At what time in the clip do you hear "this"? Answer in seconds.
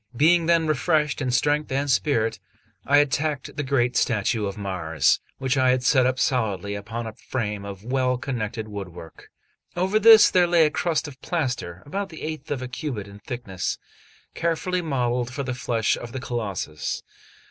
9.99-10.31